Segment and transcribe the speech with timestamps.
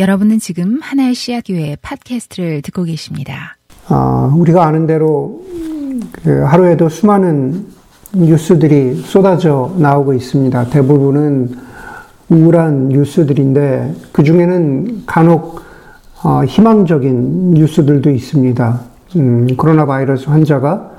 [0.00, 3.58] 여러분은 지금 하나의 씨앗교회 팟캐스트를 듣고 계십니다.
[3.90, 5.42] 어, 우리가 아는 대로
[6.24, 7.66] 그 하루에도 수많은
[8.14, 10.70] 뉴스들이 쏟아져 나오고 있습니다.
[10.70, 11.54] 대부분은
[12.30, 15.60] 우울한 뉴스들인데 그 중에는 간혹
[16.24, 18.80] 어, 희망적인 뉴스들도 있습니다.
[19.16, 20.92] 음, 코로나 바이러스 환자가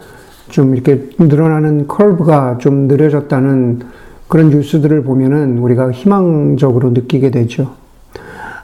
[0.49, 3.81] 좀 이렇게 늘어나는 컬브가 좀 느려졌다는
[4.27, 7.80] 그런 뉴스들을 보면은 우리가 희망적으로 느끼게 되죠.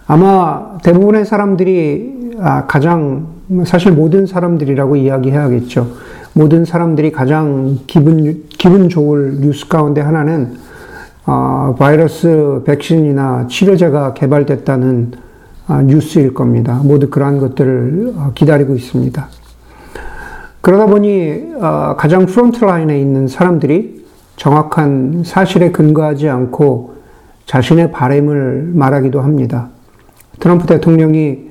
[0.07, 3.27] 아마 대부분의 사람들이 아, 가장
[3.65, 5.87] 사실 모든 사람들이라고 이야기해야겠죠.
[6.33, 10.55] 모든 사람들이 가장 기분 기분 좋을 뉴스 가운데 하나는
[11.25, 15.11] 어, 바이러스 백신이나 치료제가 개발됐다는
[15.67, 16.79] 어, 뉴스일 겁니다.
[16.83, 19.27] 모두 그러한 것들을 어, 기다리고 있습니다.
[20.61, 24.05] 그러다 보니 어, 가장 front line에 있는 사람들이
[24.37, 26.95] 정확한 사실에 근거하지 않고
[27.45, 29.69] 자신의 바램을 말하기도 합니다.
[30.39, 31.47] 트럼프 대통령이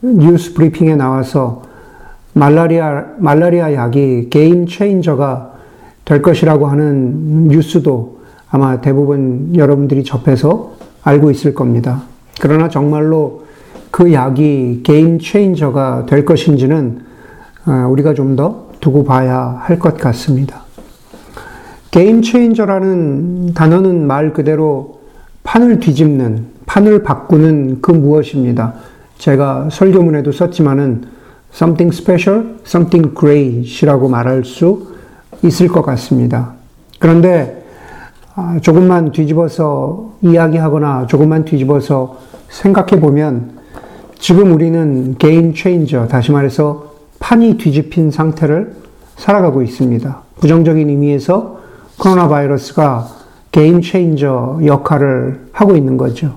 [0.00, 1.62] 뉴스 브리핑에 나와서
[2.34, 5.54] 말라리아, 말라리아 약이 game changer가
[6.04, 8.18] 될 것이라고 하는 뉴스도
[8.50, 12.02] 아마 대부분 여러분들이 접해서 알고 있을 겁니다.
[12.40, 13.44] 그러나 정말로
[13.90, 17.00] 그 약이 game changer가 될 것인지는
[17.66, 20.62] 어, 우리가 좀 더 두고 봐야 할 것 같습니다.
[21.90, 25.00] 게임 체인저라는 단어는 말 그대로
[25.42, 28.74] 판을 뒤집는, 판을 바꾸는 그 무엇입니다.
[29.16, 31.02] 제가 설교문에도 썼지만은
[31.52, 34.94] something special, something great이라고 말할 수
[35.42, 36.52] 있을 것 같습니다.
[37.00, 37.64] 그런데
[38.34, 42.18] 아, 조금만 뒤집어서 이야기하거나 조금만 뒤집어서
[42.50, 43.58] 생각해 보면
[44.18, 48.76] 지금 우리는 게임 체인저, 다시 말해서 판이 뒤집힌 상태를
[49.16, 50.22] 살아가고 있습니다.
[50.40, 51.60] 부정적인 의미에서
[51.98, 53.08] 코로나 바이러스가
[53.50, 56.36] 게임 체인저 역할을 하고 있는 거죠.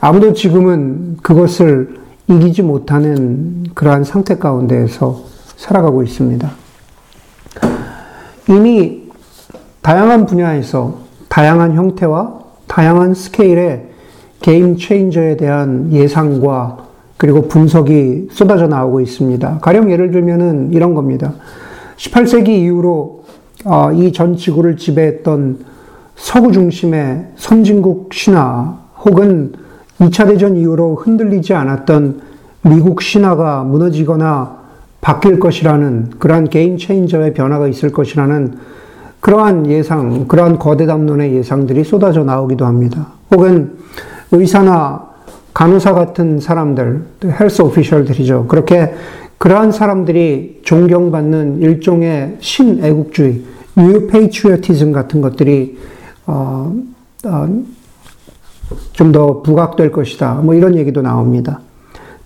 [0.00, 1.96] 아무도 지금은 그것을
[2.28, 5.24] 이기지 못하는 그러한 상태 가운데에서
[5.56, 6.48] 살아가고 있습니다.
[8.48, 9.02] 이미
[9.82, 10.98] 다양한 분야에서
[11.28, 12.38] 다양한 형태와
[12.68, 13.88] 다양한 스케일의
[14.40, 19.58] 게임 체인저에 대한 예상과 그리고 분석이 쏟아져 나오고 있습니다.
[19.58, 21.34] 가령 예를 들면은 이런 겁니다.
[21.96, 23.24] 18세기 이후로
[23.64, 25.58] 어, 이전 지구를 지배했던
[26.14, 29.52] 서구 중심의 선진국 신화 혹은
[30.00, 32.20] 2차 대전 이후로 흔들리지 않았던
[32.62, 34.58] 미국 신화가 무너지거나
[35.00, 38.58] 바뀔 것이라는 그러한 게임 체인저의 변화가 있을 것이라는
[39.20, 43.08] 그러한 예상, 그러한 거대 담론의 예상들이 쏟아져 나오기도 합니다.
[43.30, 43.78] 혹은
[44.30, 45.08] 의사나
[45.54, 47.02] 간호사 같은 사람들,
[47.40, 48.46] health official들이죠.
[48.46, 48.94] 그렇게
[49.38, 53.42] 그러한 사람들이 존경받는 일종의 신애국주의,
[53.76, 55.78] new patriotism 같은 것들이
[56.26, 56.72] 어,
[57.24, 57.62] 어,
[58.92, 60.34] 좀 더 부각될 것이다.
[60.34, 61.60] 뭐 이런 얘기도 나옵니다.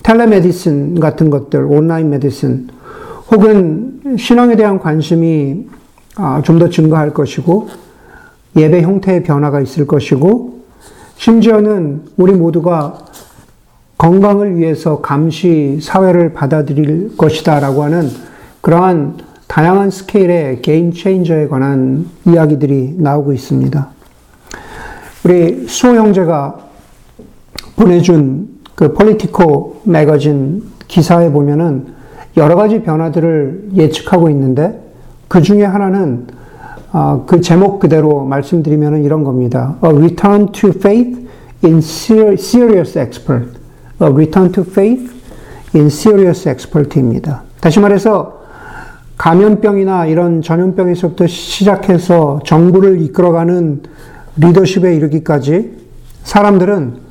[0.03, 2.69] telemedicine 같은 것들, 온라인 medicine,
[3.31, 5.67] 혹은 신앙에 대한 관심이
[6.17, 7.69] 아, 좀더 증가할 것이고,
[8.57, 10.61] 예배 형태의 변화가 있을 것이고,
[11.17, 12.99] 심지어는 우리 모두가
[13.97, 18.11] 건강을 위해서 감시 사회를 받아들일 것이다 라고 하는
[18.61, 23.89] 그러한 다양한 스케일의 게임 체인저에 관한 이야기들이 나오고 있습니다.
[25.25, 26.57] 우리 수호 형제가
[27.77, 31.87] 보내준 그 폴리티코 매거진 기사에 보면은
[32.37, 34.81] 여러 가지 변화들을 예측하고 있는데
[35.29, 36.27] 그 중에 하나는
[36.93, 39.77] 어, 그 제목 그대로 말씀드리면 이런 겁니다.
[39.83, 41.27] A return to faith
[41.65, 43.49] in serious expert.
[44.03, 45.11] A return to faith
[45.75, 47.45] in serious expert입니다.
[47.61, 48.43] 다시 말해서
[49.17, 53.83] 감염병이나 이런 전염병에서부터 시작해서 정부를 이끌어가는
[54.37, 55.73] 리더십에 이르기까지
[56.25, 57.03] 사람들은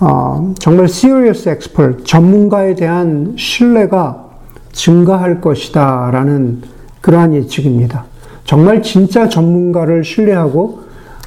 [0.00, 4.30] 어, 정말 serious expert, 전문가에 대한 신뢰가
[4.72, 6.62] 증가할 것이다 라는
[7.00, 8.04] 그러한 예측입니다.
[8.44, 10.80] 정말 진짜 전문가를 신뢰하고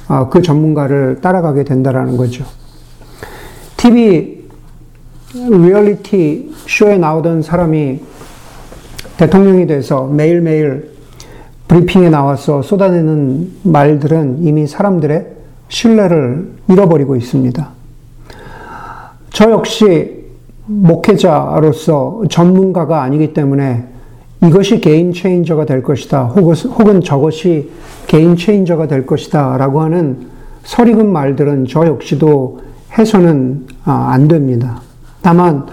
[0.08, 2.44] 어, 그 전문가를 따라가게 된다라는 거죠.
[3.76, 4.44] TV
[5.34, 8.00] 리얼리티 쇼에 나오던 사람이
[9.16, 10.95] 대통령이 돼서 매일매일
[11.68, 15.26] 브리핑에 나와서 쏟아내는 말들은 이미 사람들의
[15.68, 17.68] 신뢰를 잃어버리고 있습니다.
[19.30, 20.24] 저 역시
[20.66, 23.84] 목회자로서 전문가가 아니기 때문에
[24.44, 26.24] 이것이 game changer가 될 것이다.
[26.26, 27.70] 혹은 저것이
[28.06, 29.56] game changer가 될 것이다.
[29.56, 30.28] 라고 하는
[30.62, 32.60] 설익은 말들은 저 역시도
[32.98, 34.80] 해서는 아, 안 됩니다.
[35.22, 35.66] 다만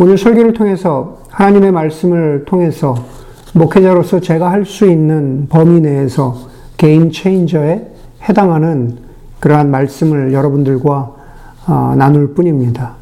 [0.00, 2.96] 오늘 설교를 통해서 하나님의 말씀을 통해서
[3.58, 6.36] 목회자로서 제가 할 수 있는 범위 내에서
[6.76, 7.86] 게임 체인저에
[8.28, 8.96] 해당하는
[9.40, 11.14] 그러한 말씀을 여러분들과
[11.66, 12.94] 어, 나눌 뿐입니다.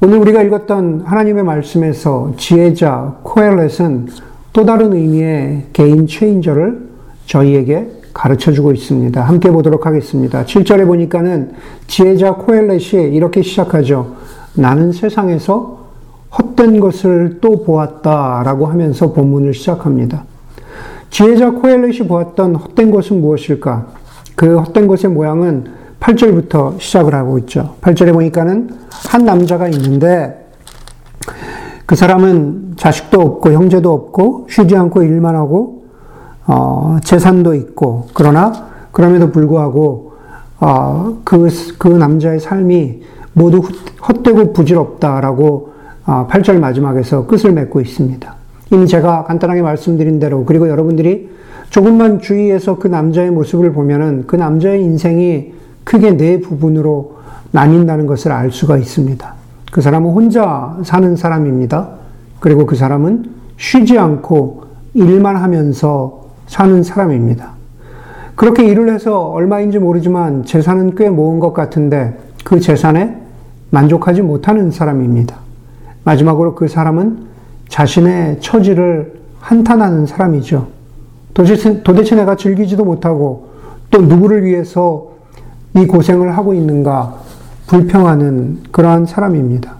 [0.00, 4.08] 오늘 우리가 읽었던 하나님의 말씀에서 지혜자 코엘렛은
[4.52, 6.88] 또 다른 의미의 개인 체인저를
[7.26, 9.20] 저희에게 가르쳐 주고 있습니다.
[9.20, 10.44] 함께 보도록 하겠습니다.
[10.44, 11.52] 7절에 보니까는
[11.86, 14.14] 지혜자 코엘렛이 이렇게 시작하죠.
[14.54, 15.77] 나는 세상에서
[16.36, 20.24] 헛된 것을 또 보았다 라고 하면서 본문을 시작합니다.
[21.10, 23.86] 지혜자 코엘렛이 보았던 헛된 것은 무엇일까?
[24.34, 25.64] 그 헛된 것의 모양은
[26.00, 27.74] 8절부터 시작을 하고 있죠.
[27.80, 28.70] 8절에 보니까는
[29.08, 30.48] 한 남자가 있는데
[31.86, 35.84] 그 사람은 자식도 없고 형제도 없고 쉬지 않고 일만 하고
[36.46, 38.52] 어, 재산도 있고 그러나
[38.92, 40.12] 그럼에도 불구하고
[40.60, 41.48] 어, 그,
[41.78, 43.02] 그 남자의 삶이
[43.32, 43.62] 모두
[44.06, 45.77] 헛되고 부질없다라고 어,
[46.08, 48.34] 8절 마지막에서 끝을 맺고 있습니다.
[48.70, 51.28] 이미 제가 간단하게 말씀드린 대로 그리고 여러분들이
[51.70, 55.52] 조금만 주의해서 그 남자의 모습을 보면은 그 남자의 인생이
[55.84, 57.18] 크게 네 부분으로
[57.50, 59.34] 나뉜다는 것을 알 수가 있습니다.
[59.70, 61.90] 그 사람은 혼자 사는 사람입니다.
[62.40, 64.64] 그리고 그 사람은 쉬지 않고
[64.94, 67.52] 일만 하면서 사는 사람입니다.
[68.34, 73.16] 그렇게 일을 해서 얼마인지 모르지만 재산은 꽤 모은 것 같은데 그 재산에
[73.70, 75.47] 만족하지 못하는 사람입니다.
[76.04, 77.26] 마지막으로 그 사람은
[77.68, 80.66] 자신의 처지를 한탄하는 사람이죠.
[81.34, 83.48] 도대체, 도대체 내가 즐기지도 못하고
[83.90, 85.08] 또 누구를 위해서
[85.76, 87.14] 이 고생을 하고 있는가
[87.66, 89.76] 불평하는 그러한 사람입니다.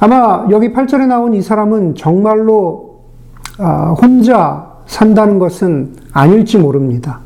[0.00, 3.00] 아마 여기 8절에 나온 이 사람은 정말로
[3.58, 7.20] 아, 혼자 산다는 것은 아닐지 모릅니다.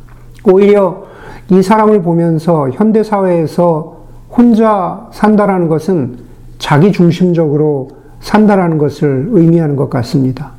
[0.45, 1.05] 오히려
[1.51, 3.97] 이 사람을 보면서 현대사회에서
[4.31, 6.17] 혼자 산다라는 것은
[6.63, 7.89] 자기 중심적으로
[8.21, 10.53] 산다라는 것을 의미하는 것 같습니다.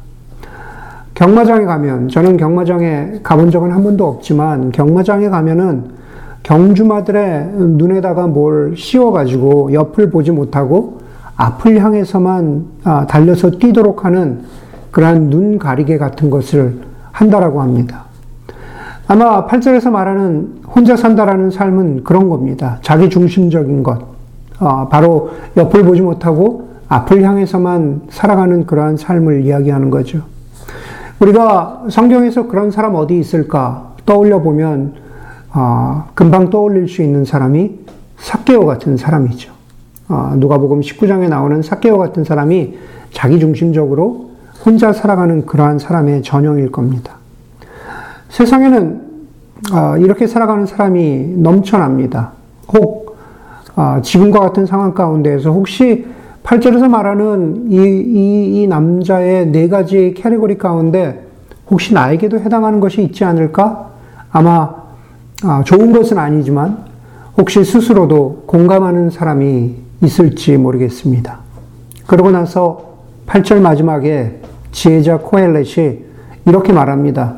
[1.13, 5.85] 경마장에 가면, 저는 경마장에 가본 적은 한 번도 없지만, 경마장에 가면은
[6.43, 10.99] 경주마들의 눈에다가 뭘 씌워가지고 옆을 보지 못하고
[11.37, 14.41] 앞을 향해서만 아, 달려서 뛰도록 하는
[14.91, 16.79] 그러한 눈 가리개 같은 것을
[17.13, 18.03] 한다라고 합니다.
[19.07, 22.79] 아마 8절에서 말하는 혼자 산다라는 삶은 그런 겁니다.
[22.81, 24.12] 자기 중심적인 것.
[24.63, 30.21] 어, 바로 옆을 보지 못하고 앞을 향해서만 살아가는 그러한 삶을 이야기하는 거죠.
[31.19, 34.93] 우리가 성경에서 그런 사람 어디 있을까 떠올려 보면
[35.53, 37.79] 어, 금방 떠올릴 수 있는 사람이
[38.17, 39.51] 사케오 같은 사람이죠.
[40.07, 42.77] 어, 누가복음 19장에 나오는 사케오 같은 사람이
[43.11, 44.31] 자기 중심적으로
[44.65, 47.17] 혼자 살아가는 그러한 사람의 전형일 겁니다.
[48.29, 49.01] 세상에는
[49.73, 52.31] 어, 이렇게 살아가는 사람이 넘쳐납니다.
[52.73, 53.02] 혹
[53.75, 56.05] 어, 지금과 같은 상황 가운데에서 혹시
[56.43, 61.25] 8절에서 말하는 이, 이, 이 남자의 네 가지 캐리고리 가운데
[61.69, 63.89] 혹시 나에게도 해당하는 것이 있지 않을까?
[64.31, 64.83] 아마
[65.43, 66.85] 아, 좋은 것은 아니지만
[67.37, 71.39] 혹시 스스로도 공감하는 사람이 있을지 모르겠습니다.
[72.05, 72.93] 그러고 나서
[73.27, 74.39] 8절 마지막에
[74.71, 75.99] 지혜자 코엘렛이
[76.45, 77.37] 이렇게 말합니다.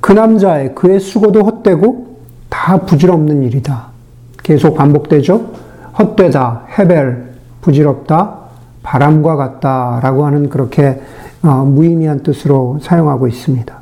[0.00, 2.16] 그 남자의 그의 수고도 헛되고
[2.48, 3.91] 다 부질없는 일이다.
[4.42, 5.52] 계속 반복되죠.
[5.98, 8.38] 헛되다, 헤벨, 부질없다,
[8.82, 11.00] 바람과 같다 라고 하는 그렇게
[11.42, 13.74] 어, 무의미한 뜻으로 사용하고 있습니다.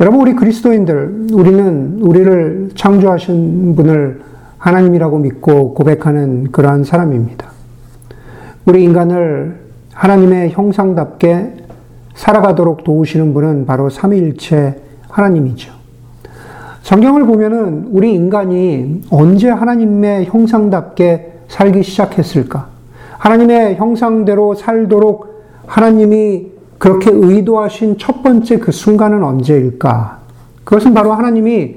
[0.00, 4.22] 여러분, 우리 그리스도인들, 우리는 우리를 창조하신 분을
[4.58, 7.46] 하나님이라고 믿고 고백하는 그러한 사람입니다.
[8.66, 9.60] 우리 인간을
[9.94, 11.64] 하나님의 형상답게
[12.14, 15.72] 살아가도록 도우시는 분은 바로 삼위일체 하나님이죠.
[16.86, 22.68] 성경을 보면은 우리 인간이 언제 하나님의 형상답게 살기 시작했을까?
[23.18, 26.46] 하나님의 형상대로 살도록 하나님이
[26.78, 30.20] 그렇게 의도하신 첫 번째 그 순간은 언제일까?
[30.62, 31.74] 그것은 바로 하나님이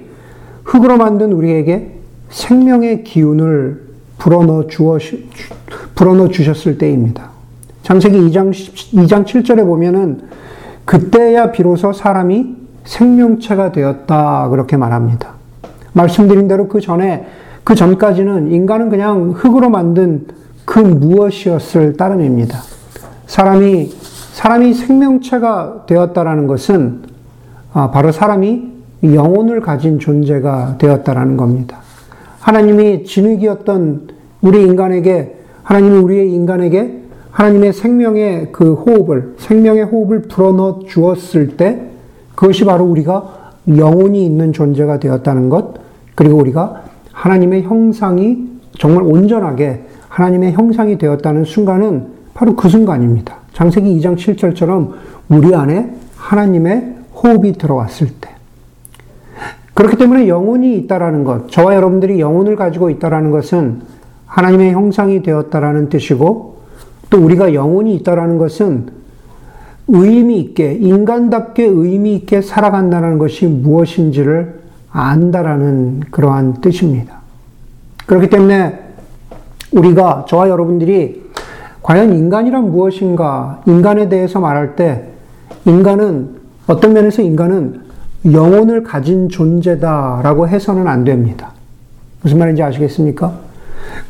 [0.64, 1.96] 흙으로 만든 우리에게
[2.30, 3.82] 생명의 기운을
[4.20, 4.68] 불어넣어
[6.30, 7.32] 주셨을 때입니다.
[7.82, 10.22] 창세기 2장, 2장 7절에 보면은
[10.86, 12.59] 그때야 비로소 사람이
[12.90, 14.50] 생명체가 되었다.
[14.50, 15.34] 그렇게 말합니다.
[15.94, 17.28] 말씀드린 대로 그 전에,
[17.64, 20.26] 그 전까지는 인간은 그냥 흙으로 만든
[20.66, 22.60] 그 무엇이었을 따름입니다.
[23.28, 23.92] 사람이,
[24.34, 27.04] 사람이 생명체가 되었다라는 것은
[27.74, 28.70] 아, 바로 사람이
[29.04, 31.78] 영혼을 가진 존재가 되었다라는 겁니다.
[32.40, 34.10] 하나님이 진흙이었던
[34.42, 41.89] 우리 인간에게, 하나님이 우리의 인간에게 하나님의 생명의 그 호흡을, 생명의 호흡을 불어넣어 주었을 때
[42.40, 45.74] 그것이 바로 우리가 영혼이 있는 존재가 되었다는 것,
[46.16, 53.36] 그리고 우리가 하나님의 형상이 정말 온전하게 하나님의 형상이 되었다는 순간은 바로 그 순간입니다.
[53.52, 54.94] 장세기 2장 7절처럼
[55.28, 58.30] 우리 안에 하나님의 호흡이 들어왔을 때.
[59.74, 63.82] 그렇기 때문에 영혼이 있다라는 것, 저와 여러분들이 영혼을 가지고 있다라는 것은
[64.28, 66.60] 하나님의 형상이 되었다라는 뜻이고
[67.10, 68.99] 또 우리가 영혼이 있다라는 것은
[69.92, 74.60] 의미 있게 인간답게 의미 있게 살아간다는 것이 무엇인지를
[74.92, 77.20] 안다라는 그러한 뜻입니다.
[78.06, 78.80] 그렇기 때문에
[79.72, 81.30] 우리가 저와 여러분들이
[81.82, 85.06] 과연 인간이란 무엇인가 인간에 대해서 말할 때
[85.66, 87.82] 인간은 어떤 면에서 인간은
[88.32, 91.52] 영혼을 가진 존재다라고 해서는 안 됩니다.
[92.22, 93.49] 무슨 말인지 아시겠습니까?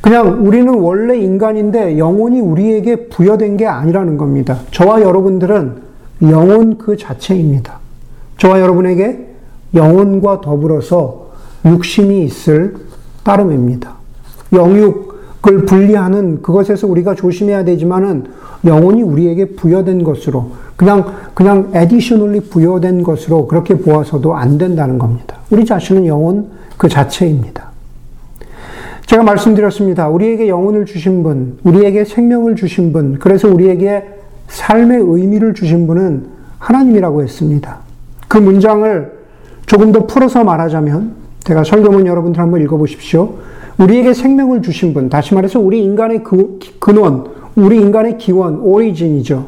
[0.01, 4.59] 그냥 우리는 원래 인간인데 영혼이 우리에게 부여된 게 아니라는 겁니다.
[4.71, 5.89] 저와 여러분들은
[6.23, 7.79] 영혼 그 자체입니다.
[8.37, 9.27] 저와 여러분에게
[9.73, 11.29] 영혼과 더불어서
[11.65, 12.75] 육신이 있을
[13.23, 13.95] 따름입니다.
[14.53, 18.25] 영육을 분리하는 그것에서 우리가 조심해야 되지만은
[18.65, 25.37] 영혼이 우리에게 부여된 것으로 그냥 그냥 에디셔널리 부여된 것으로 그렇게 보아서도 안 된다는 겁니다.
[25.49, 27.68] 우리 자신은 영혼 그 자체입니다.
[29.19, 30.07] 제가 말씀드렸습니다.
[30.07, 34.03] 우리에게 영혼을 주신 분, 우리에게 생명을 주신 분, 그래서 우리에게
[34.47, 37.79] 삶의 의미를 주신 분은 하나님이라고 했습니다.
[38.29, 39.11] 그 문장을
[39.65, 43.35] 조금 더 풀어서 말하자면, 제가 설교문 여러분들 한번 읽어보십시오.
[43.77, 49.47] 우리에게 생명을 주신 분, 다시 말해서 우리 인간의 그, 근원, 우리 인간의 기원, 오리진이죠.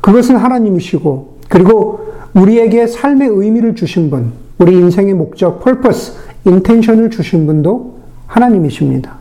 [0.00, 2.00] 그것은 하나님이시고, 그리고
[2.34, 6.14] 우리에게 삶의 의미를 주신 분, 우리 인생의 목적, purpose,
[6.46, 7.94] intention을 주신 분도
[8.26, 9.16] 하나님이십니다.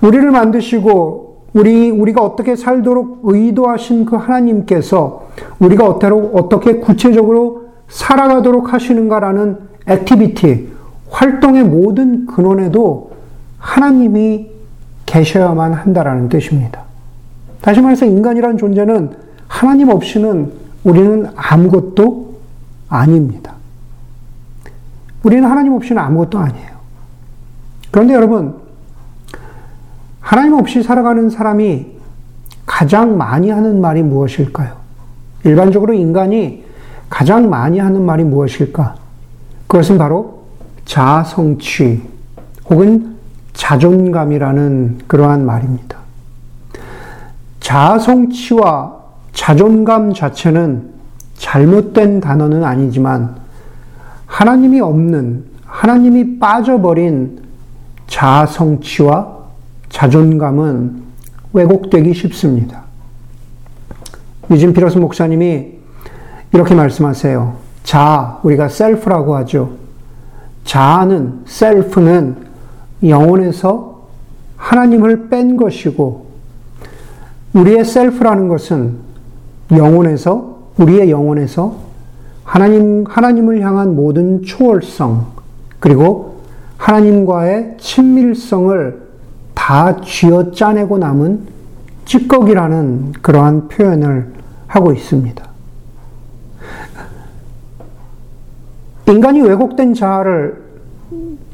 [0.00, 10.68] 우리를 만드시고 우리 우리가 어떻게 살도록 의도하신 그 하나님께서 우리가 어떻게 구체적으로 살아가도록 하시는가라는 activity,
[11.10, 13.12] 활동의 모든 근원에도
[13.58, 14.50] 하나님이
[15.06, 16.82] 계셔야만 한다라는 뜻입니다.
[17.62, 19.10] 다시 말해서 인간이라는 존재는
[19.48, 20.52] 하나님 없이는
[20.84, 22.34] 우리는 아무것도
[22.88, 23.54] 아닙니다.
[25.22, 26.77] 우리는 하나님 없이는 아무것도 아니에요.
[27.90, 28.56] 그런데 여러분,
[30.20, 31.98] 하나님 없이 살아가는 사람이
[32.66, 34.76] 가장 많이 하는 말이 무엇일까요?
[35.44, 36.64] 일반적으로 인간이
[37.08, 38.96] 가장 많이 하는 말이 무엇일까?
[39.66, 40.44] 그것은 바로
[40.84, 42.02] 자성취
[42.68, 43.16] 혹은
[43.54, 45.98] 자존감이라는 그러한 말입니다.
[47.60, 48.96] 자성취와
[49.32, 50.90] 자존감 자체는
[51.36, 53.36] 잘못된 단어는 아니지만
[54.26, 57.47] 하나님이 없는, 하나님이 빠져버린
[58.08, 59.38] 자성취와
[59.88, 61.02] 자존감은
[61.52, 62.82] 왜곡되기 쉽습니다.
[64.50, 65.78] 유진 피러스 목사님이
[66.52, 67.56] 이렇게 말씀하세요.
[67.82, 69.72] 자, 우리가 셀프라고 하죠.
[70.64, 72.36] 자아는, 셀프는
[73.06, 74.08] 영혼에서
[74.56, 76.26] 하나님을 뺀 것이고,
[77.54, 78.96] 우리의 셀프라는 것은
[79.72, 81.76] 영혼에서, 우리의 영혼에서
[82.44, 85.26] 하나님, 하나님을 향한 모든 초월성,
[85.78, 86.37] 그리고
[86.78, 89.08] 하나님과의 친밀성을
[89.54, 91.40] 다 쥐어 짜내고 남은
[92.06, 94.32] 찌꺼기라는 그러한 표현을
[94.66, 95.46] 하고 있습니다.
[99.08, 100.62] 인간이 왜곡된 자아를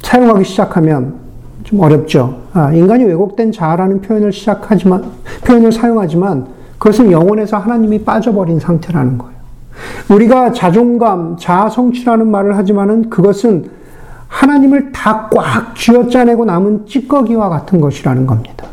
[0.03, 1.15] 사용하기 시작하면
[1.65, 2.43] 좀 어렵죠.
[2.53, 5.05] 아, 인간이 왜곡된 자아라는 표현을 시작하지만,
[5.45, 6.47] 표현을 사용하지만
[6.79, 9.35] 그것은 영혼에서 하나님이 빠져버린 상태라는 거예요.
[10.11, 13.71] 우리가 자존감, 자아 성취라는 말을 하지만은 그것은
[14.35, 18.67] 하나님을 다 꽉 쥐어짜내고 남은 찌꺼기와 같은 것이라는 겁니다.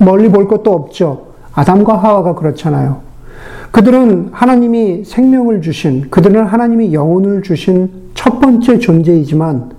[0.00, 1.28] 멀리 볼 것도 없죠.
[1.52, 3.00] 아담과 하와가 그렇잖아요.
[3.72, 9.70] 그들은 하나님이 생명을 주신, 그들은 하나님이 영혼을 주신 첫 번째 존재이지만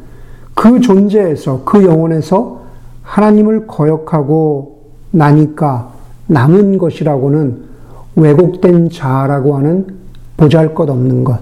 [0.53, 2.61] 그 존재에서, 그 영혼에서
[3.01, 4.81] 하나님을 거역하고
[5.11, 5.89] 나니까
[6.27, 7.63] 남은 것이라고는
[8.15, 9.87] 왜곡된 자아라고 하는
[10.35, 11.39] 보잘 것 없는 것.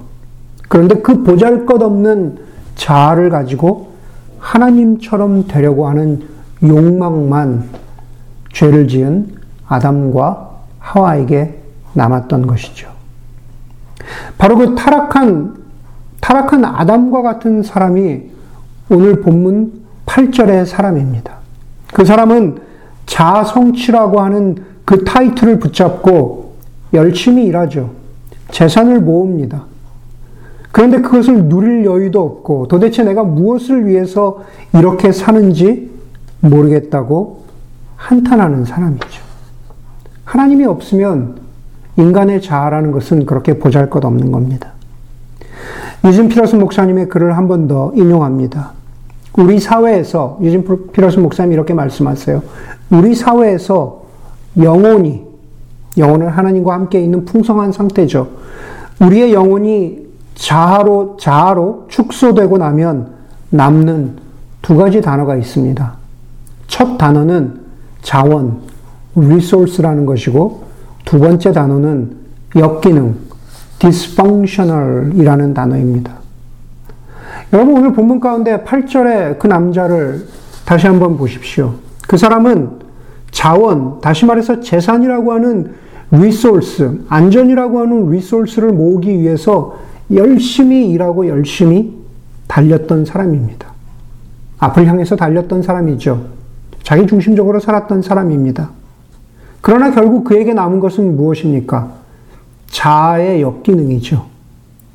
[0.70, 2.38] 그런데 그 보잘 것 없는
[2.76, 3.94] 자아를 가지고
[4.40, 6.28] 하나님처럼 되려고 하는
[6.64, 7.70] 욕망만
[8.54, 9.36] 죄를 지은
[9.68, 11.60] 아담과 하와에게
[11.94, 12.90] 남았던 것이죠.
[14.38, 15.56] 바로 그 타락한,
[16.22, 18.22] 타락한 아담과 같은 사람이
[18.90, 21.34] 오늘 본문 8절의 사람입니다.
[21.94, 22.60] 그 사람은
[23.06, 26.56] 자성취라고 하는 그 타이틀을 붙잡고
[26.94, 27.92] 열심히 일하죠.
[28.52, 29.66] 재산을 모읍니다.
[30.76, 34.42] 그런데 그것을 누릴 여유도 없고 도대체 내가 무엇을 위해서
[34.74, 35.90] 이렇게 사는지
[36.42, 37.46] 모르겠다고
[37.96, 39.24] 한탄하는 사람이죠.
[40.26, 41.38] 하나님이 없으면
[41.96, 44.74] 인간의 자아라는 것은 그렇게 보잘 것 없는 겁니다.
[46.04, 48.74] 유진 피러스 목사님의 글을 한 번 더 인용합니다.
[49.38, 52.44] 우리 사회에서, 유진 피러스 목사님이 이렇게 말씀하세요.
[52.90, 54.04] 우리 사회에서
[54.62, 55.24] 영혼이,
[55.98, 58.28] 영혼은 하나님과 함께 있는 풍성한 상태죠.
[59.00, 60.05] 우리의 영혼이
[60.36, 63.14] 자아로, 자아로 축소되고 나면
[63.50, 64.18] 남는
[64.62, 65.94] 두 가지 단어가 있습니다.
[66.68, 67.62] 첫 단어는
[68.02, 68.60] 자원,
[69.16, 70.64] resource라는 것이고,
[71.06, 72.18] 두 번째 단어는
[72.56, 73.16] 역기능,
[73.80, 76.14] dysfunctional이라는 단어입니다.
[77.54, 80.28] 여러분 오늘 본문 가운데 8절에 그 남자를
[80.66, 81.76] 다시 한번 보십시오.
[82.08, 82.80] 그 사람은
[83.32, 85.74] 자원, 다시 말해서 재산이라고 하는
[86.12, 89.76] 리소스, 안전이라고 하는 리소스를 모으기 위해서
[90.12, 91.94] 열심히 일하고 열심히
[92.48, 93.74] 달렸던 사람입니다.
[94.60, 96.26] 앞을 향해서 달렸던 사람이죠.
[96.84, 98.70] 자기 중심적으로 살았던 사람입니다.
[99.62, 101.92] 그러나 결국 그에게 남은 것은 무엇입니까?
[102.68, 104.26] 자아의 역기능이죠.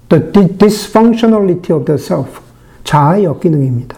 [0.08, 2.40] The dysfunctionality of the self.
[2.84, 3.96] 자아의 역기능입니다.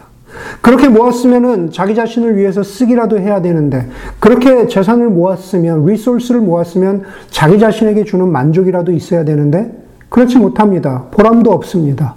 [0.61, 3.87] 그렇게 모았으면은 자기 자신을 위해서 쓰기라도 해야 되는데,
[4.19, 9.82] 그렇게 재산을 모았으면, 리소스를 모았으면 자기 자신에게 주는 만족이라도 있어야 되는데,
[10.13, 11.05] 그렇지 못합니다.
[11.09, 12.13] 보람도 없습니다.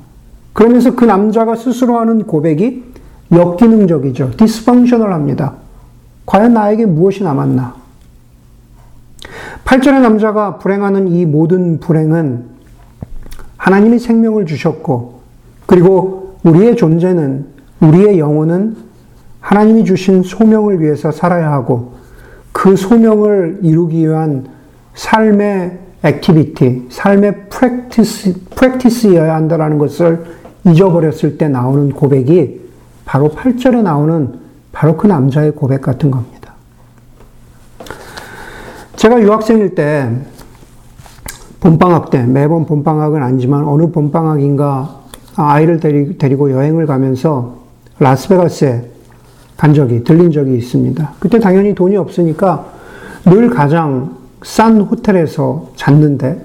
[0.53, 2.85] 그러면서 그 남자가 스스로 하는 고백이
[3.33, 4.33] 역기능적이죠.
[4.37, 5.55] dysfunctional 합니다.
[6.26, 7.75] 과연 나에게 무엇이 남았나?
[9.65, 12.45] 8절의 남자가 불행하는 이 모든 불행은
[13.57, 15.21] 하나님이 생명을 주셨고,
[15.65, 17.47] 그리고 우리의 존재는,
[17.81, 18.76] 우리의 영혼은
[19.41, 21.95] 하나님이 주신 소명을 위해서 살아야 하고,
[22.53, 24.49] 그 소명을 이루기 위한
[24.93, 30.25] 삶의 activity, 삶의 practice, practice여야 한다는 것을
[30.65, 32.61] 잊어버렸을 때 나오는 고백이
[33.05, 34.35] 바로 8절에 나오는
[34.73, 36.55] 바로 그 남자의 고백 같은 겁니다.
[38.97, 40.11] 제가 유학생일 때
[41.61, 45.00] 봄방학 때 매번 봄방학은 아니지만 어느 봄방학인가
[45.37, 45.81] 아이를
[46.19, 47.57] 데리고 여행을 가면서
[47.99, 48.91] 라스베가스에
[49.57, 51.12] 간 적이 들린 적이 있습니다.
[51.19, 52.67] 그때 당연히 돈이 없으니까
[53.25, 56.41] 늘 가장 싼 호텔에서 잤는데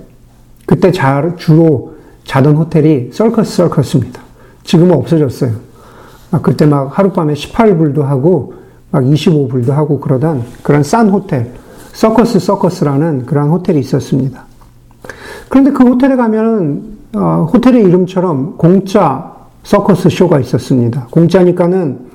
[0.66, 1.94] 그때 자, 주로
[2.26, 4.20] 자던 호텔이 서커스 서커스입니다.
[4.64, 5.52] 지금은 없어졌어요.
[6.42, 8.56] 그때 막 하룻밤에 18불도 하고
[8.90, 11.54] 막 25불도 하고 그러던 그런 싼 호텔
[11.94, 14.46] 서커스 서커스라는 그런 호텔이 있었습니다.
[15.48, 19.32] 그런데 그 호텔에 가면은 어, 호텔의 이름처럼 공짜
[19.64, 21.06] 서커스 쇼가 있었습니다.
[21.12, 22.10] 공짜니까는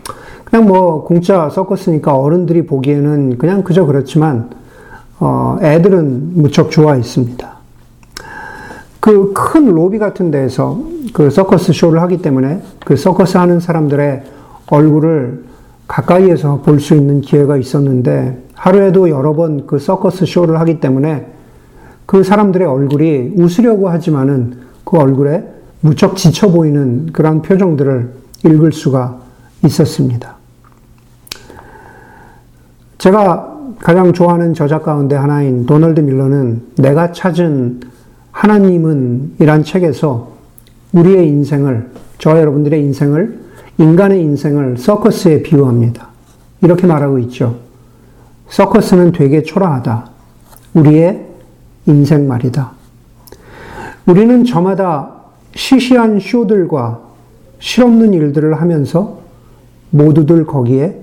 [0.45, 4.51] 그냥 뭐 공짜 서커스니까 어른들이 보기에는 그냥 그저 그렇지만
[5.19, 7.57] 어, 애들은 무척 좋아했습니다.
[9.01, 10.81] 그 큰 로비 같은 데에서
[11.13, 14.25] 그 서커스 쇼를 하기 때문에 그 서커스 하는 사람들의
[14.69, 15.45] 얼굴을
[15.87, 21.27] 가까이에서 볼 수 있는 기회가 있었는데 하루에도 여러 번 그 서커스 쇼를 하기 때문에
[22.05, 25.45] 그 사람들의 얼굴이 웃으려고 하지만은 그 얼굴에
[25.81, 28.13] 무척 지쳐 보이는 그런 표정들을
[28.45, 29.21] 읽을 수가
[29.65, 30.35] 있었습니다.
[32.99, 37.81] 제가 가장 좋아하는 저작 가운데 하나인 도널드 밀러는 내가 찾은
[38.33, 40.33] 하나님은 이란 책에서
[40.93, 43.41] 우리의 인생을, 저와 여러분들의 인생을,
[43.79, 46.09] 인간의 인생을 서커스에 비유합니다.
[46.62, 47.57] 이렇게 말하고 있죠.
[48.49, 50.11] 서커스는 되게 초라하다.
[50.75, 51.27] 우리의
[51.87, 52.73] 인생 말이다.
[54.07, 55.12] 우리는 저마다
[55.55, 57.01] 시시한 쇼들과
[57.59, 59.19] 실없는 일들을 하면서
[59.91, 61.01] 모두들 거기에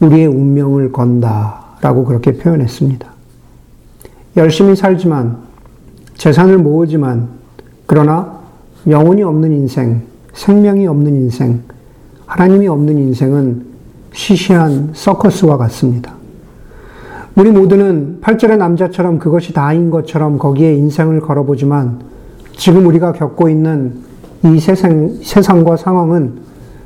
[0.00, 1.61] 우리의 운명을 건다.
[1.82, 3.06] 라고 그렇게 표현했습니다.
[4.38, 5.36] 열심히 살지만,
[6.16, 7.28] 재산을 모으지만,
[7.86, 8.40] 그러나
[8.86, 11.60] 영혼이 없는 인생, 생명이 없는 인생,
[12.24, 13.66] 하나님이 없는 인생은
[14.12, 16.14] 시시한 서커스와 같습니다.
[17.34, 22.00] 우리 모두는 8절의 남자처럼 그것이 다인 것처럼 거기에 인생을 걸어보지만
[22.56, 23.96] 지금 우리가 겪고 있는
[24.44, 26.34] 이 세상, 세상과 상황은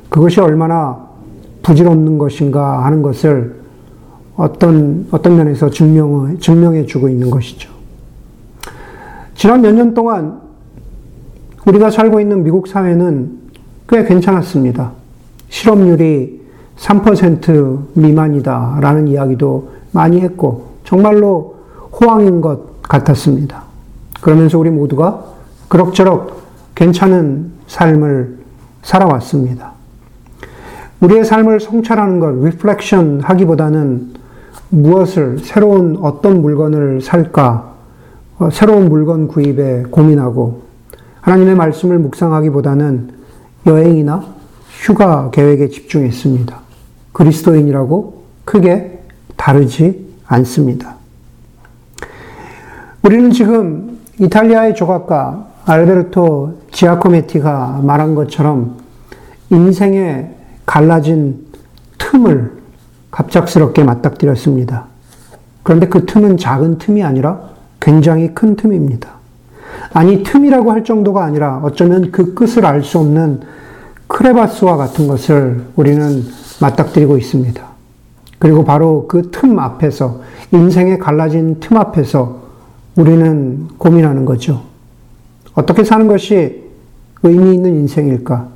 [0.09, 1.05] 그것이 얼마나
[1.63, 3.66] 부질없는 것인가 하는 것을
[4.37, 7.69] 어떤, 어떤 면에서 증명해, 증명해 주고 있는 것이죠.
[9.35, 10.39] 지난 몇 년 동안
[11.65, 13.37] 우리가 살고 있는 미국 사회는
[13.89, 14.91] 꽤 괜찮았습니다.
[15.49, 16.41] 실업률이
[16.77, 21.57] 3% 미만이다라는 이야기도 많이 했고 정말로
[21.99, 23.63] 호황인 것 같았습니다.
[24.21, 25.25] 그러면서 우리 모두가
[25.67, 26.43] 그럭저럭
[26.75, 28.37] 괜찮은 삶을
[28.83, 29.73] 살아왔습니다.
[31.01, 34.13] 우리의 삶을 성찰하는 것, reflection 하기보다는
[34.69, 37.73] 무엇을, 새로운 어떤 물건을 살까,
[38.39, 40.63] 어, 새로운 물건 구입에 고민하고,
[41.21, 43.09] 하나님의 말씀을 묵상하기보다는
[43.65, 44.23] 여행이나
[44.69, 46.57] 휴가 계획에 집중했습니다.
[47.13, 48.99] 그리스도인이라고 크게
[49.35, 50.95] 다르지 않습니다.
[53.03, 58.77] 우리는 지금 이탈리아의 조각가 알베르토 지아코메티가 말한 것처럼
[59.49, 60.33] 인생의
[60.65, 61.45] 갈라진
[61.97, 62.57] 틈을
[63.17, 64.85] 갑작스럽게 맞닥뜨렸습니다.
[65.63, 67.41] 그런데 그 틈은 작은 틈이 아니라
[67.79, 69.09] 굉장히 큰 틈입니다.
[69.93, 73.41] 아니, 틈이라고 할 정도가 아니라 어쩌면 그 끝을 알 수 없는
[74.07, 76.23] 크레바스와 같은 것을 우리는
[76.61, 77.61] 맞닥뜨리고 있습니다.
[78.39, 82.43] 그리고 바로 그 틈 앞에서, 인생의 갈라진 틈 앞에서
[82.95, 84.61] 우리는 고민하는 거죠.
[85.55, 86.63] 어떻게 사는 것이
[87.23, 88.47] 의미 있는 인생일까?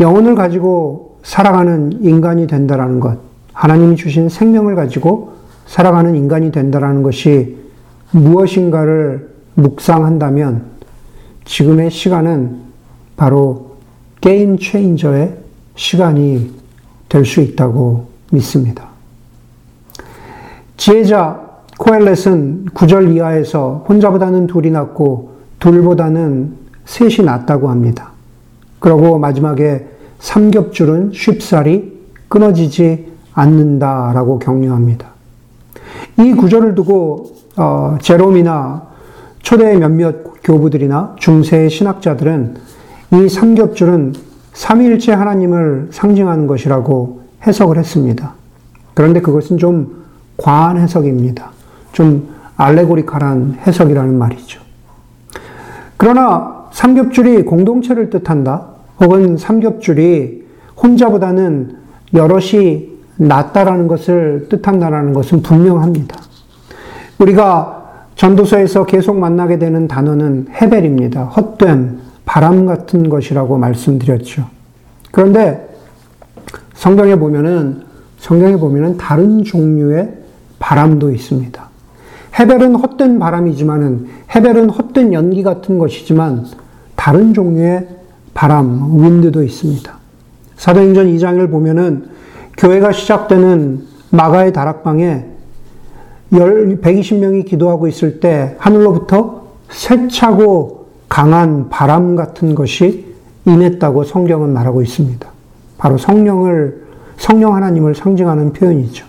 [0.00, 3.18] 영혼을 가지고 살아가는 인간이 된다라는 것,
[3.54, 5.34] 하나님이 주신 생명을 가지고
[5.66, 7.56] 살아가는 인간이 된다라는 것이
[8.10, 10.66] 무엇인가를 묵상한다면
[11.44, 12.58] 지금의 시간은
[13.16, 13.76] 바로
[14.20, 15.38] 게임 체인저의
[15.76, 16.52] 시간이
[17.08, 18.88] 될 수 있다고 믿습니다.
[20.76, 21.40] 지혜자
[21.78, 28.10] 코엘렛은 9절 이하에서 혼자보다는 둘이 낫고 둘보다는 셋이 낫다고 합니다.
[28.80, 29.86] 그러고 마지막에
[30.18, 31.92] 삼겹줄은 쉽사리
[32.28, 35.08] 끊어지지 않는다라고 격려합니다.
[36.18, 38.82] 이 구절을 두고 어, 제롬이나
[39.40, 42.56] 초대 몇몇 교부들이나 중세 신학자들은
[43.12, 44.14] 이 삼겹줄은
[44.52, 48.34] 삼위일체 하나님을 상징하는 것이라고 해석을 했습니다.
[48.94, 50.04] 그런데 그것은 좀
[50.36, 51.50] 과한 해석입니다.
[51.92, 54.60] 좀 알레고리칼한 해석이라는 말이죠.
[55.96, 58.66] 그러나 삼겹줄이 공동체를 뜻한다.
[59.00, 60.44] 혹은 삼겹줄이
[60.82, 61.76] 혼자보다는
[62.14, 66.16] 여럿이 낫다라는 것을 뜻한다라는 것은 분명합니다.
[67.18, 67.84] 우리가
[68.16, 71.24] 전도서에서 계속 만나게 되는 단어는 헤벨입니다.
[71.24, 74.46] 헛됨, 바람 같은 것이라고 말씀드렸죠.
[75.10, 75.68] 그런데
[76.74, 77.82] 성경에 보면은
[78.18, 80.12] 성경에 보면은 다른 종류의
[80.58, 81.68] 바람도 있습니다.
[82.38, 86.46] 헤벨은 헛된 바람이지만은 헤벨은 헛된 연기 같은 것이지만
[86.96, 87.86] 다른 종류의
[88.32, 89.94] 바람, 윈드도 있습니다.
[90.56, 92.13] 사도행전 2장을 보면은
[92.56, 95.26] 교회가 시작되는 마가의 다락방에
[96.32, 103.14] 120명이 기도하고 있을 때 하늘로부터 세차고 강한 바람 같은 것이
[103.44, 105.28] 임했다고 성경은 말하고 있습니다.
[105.78, 106.84] 바로 성령을,
[107.16, 109.06] 성령 하나님을 상징하는 표현이죠.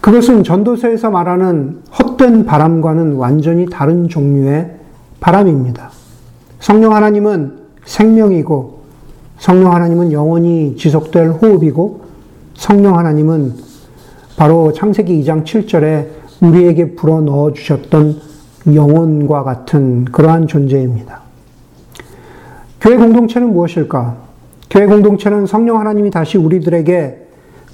[0.00, 4.76] 그것은 전도서에서 말하는 헛된 바람과는 완전히 다른 종류의
[5.20, 5.90] 바람입니다.
[6.58, 8.80] 성령 하나님은 생명이고,
[9.38, 12.09] 성령 하나님은 영원히 지속될 호흡이고,
[12.60, 13.54] 성령 하나님은
[14.36, 16.08] 바로 창세기 2장 7절에
[16.42, 18.20] 우리에게 불어 넣어 주셨던
[18.74, 21.22] 영혼과 같은 그러한 존재입니다.
[22.78, 24.16] 교회 공동체는 무엇일까?
[24.68, 27.28] 교회 공동체는 성령 하나님이 다시 우리들에게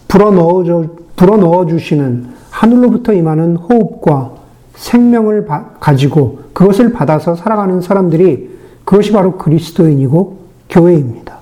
[0.06, 4.34] 불어 넣어 주시는 하늘로부터 임하는 호흡과
[4.76, 5.48] 생명을
[5.80, 10.38] 가지고 그것을 받아서 살아가는 사람들이 그것이 바로 그리스도인이고
[10.70, 11.38] 교회입니다.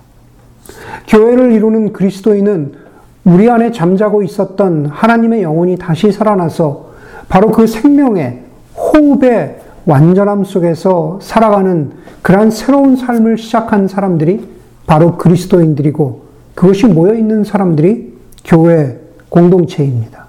[1.08, 2.83] 교회를 이루는 그리스도인은
[3.24, 6.90] 우리 안에 잠자고 있었던 하나님의 영혼이 다시 살아나서
[7.28, 8.42] 바로 그 생명의
[8.76, 14.46] 호흡의 완전함 속에서 살아가는 그러한 새로운 삶을 시작한 사람들이
[14.86, 16.22] 바로 그리스도인들이고
[16.54, 20.26] 그것이 모여 있는 사람들이 교회 공동체입니다.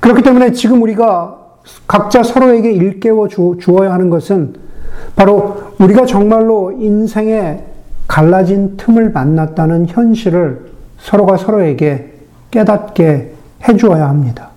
[0.00, 1.38] 그렇기 때문에 지금 우리가
[1.86, 4.54] 각자 서로에게 일깨워 주어야 하는 것은
[5.16, 7.64] 바로 우리가 정말로 인생의
[8.06, 10.69] 갈라진 틈을 만났다는 현실을
[11.00, 12.12] 서로가 서로에게
[12.50, 13.34] 깨닫게
[13.68, 14.50] 해주어야 합니다.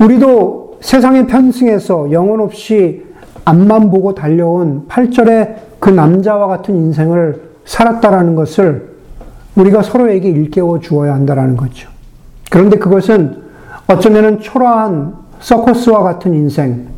[0.00, 3.04] 우리도 세상의 편승에서 영혼 없이
[3.44, 8.90] 앞만 보고 달려온 8절의 그 남자와 같은 인생을 살았다라는 것을
[9.56, 11.88] 우리가 서로에게 일깨워 주어야 한다라는 거죠.
[12.50, 13.42] 그런데 그것은
[13.86, 16.88] 어쩌면 초라한 서커스와 같은 인생,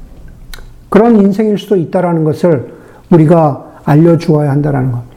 [0.88, 2.74] 그런 인생일 수도 있다라는 것을
[3.10, 5.16] 우리가 알려주어야 한다라는 겁니다.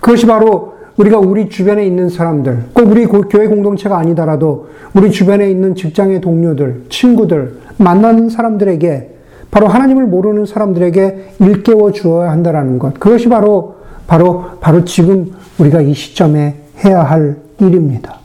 [0.00, 5.74] 그것이 바로 우리가 우리 주변에 있는 사람들, 꼭 우리 교회 공동체가 아니더라도 우리 주변에 있는
[5.74, 9.14] 직장의 동료들, 친구들, 만나는 사람들에게
[9.50, 12.98] 바로 하나님을 모르는 사람들에게 일깨워 주어야 한다라는 것.
[12.98, 13.76] 그것이 바로,
[14.08, 18.16] 바로, 바로 지금 우리가 이 시점에 해야 할 일입니다.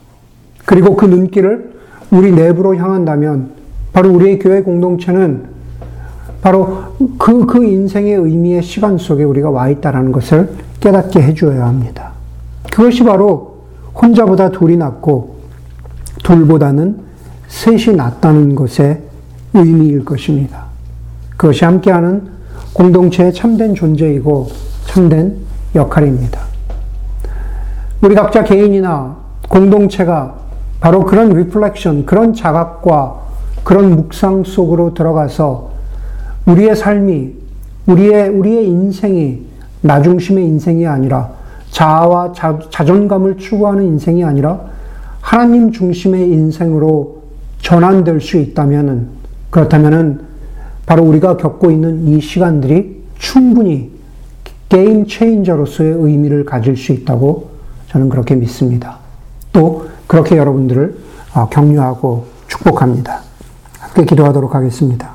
[0.66, 1.74] 그리고 그 눈길을
[2.10, 3.50] 우리 내부로 향한다면
[3.92, 5.54] 바로 우리의 교회 공동체는
[6.42, 6.78] 바로
[7.18, 12.13] 그, 그 인생의 의미의 시간 속에 우리가 와 있다는 것을 깨닫게 해주어야 합니다.
[12.70, 15.36] 그것이 바로 혼자보다 둘이 낫고
[16.22, 16.98] 둘보다는
[17.48, 19.02] 셋이 낫다는 것의
[19.54, 20.64] 의미일 것입니다.
[21.36, 22.28] 그것이 함께하는
[22.72, 24.48] 공동체의 참된 존재이고
[24.86, 25.36] 참된
[25.74, 26.40] 역할입니다.
[28.02, 29.16] 우리 각자 개인이나
[29.48, 30.34] 공동체가
[30.80, 33.22] 바로 그런 reflection, 그런 자각과
[33.62, 35.70] 그런 묵상 속으로 들어가서
[36.46, 37.32] 우리의 삶이,
[37.86, 39.46] 우리의, 우리의 인생이
[39.80, 41.30] 나 중심의 인생이 아니라
[41.74, 44.60] 자아와 자, 자존감을 추구하는 인생이 아니라
[45.20, 47.22] 하나님 중심의 인생으로
[47.62, 49.08] 전환될 수 있다면은
[49.50, 50.20] 그렇다면은
[50.86, 53.90] 바로 우리가 겪고 있는 이 시간들이 충분히
[54.68, 57.50] 게임 체인저로서의 의미를 가질 수 있다고
[57.88, 58.98] 저는 그렇게 믿습니다.
[59.52, 60.96] 또 그렇게 여러분들을
[61.34, 63.20] 어, 격려하고 축복합니다.
[63.80, 65.13] 함께 기도하도록 하겠습니다.